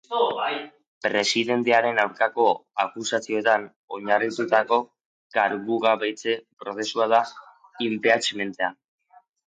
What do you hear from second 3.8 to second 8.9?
oinarritutako kargugabetze prozesua da impeachmenta.